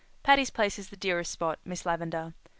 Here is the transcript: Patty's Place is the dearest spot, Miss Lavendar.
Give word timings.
Patty's 0.23 0.49
Place 0.49 0.79
is 0.79 0.89
the 0.89 0.97
dearest 0.97 1.31
spot, 1.31 1.59
Miss 1.63 1.83
Lavendar. 1.85 2.33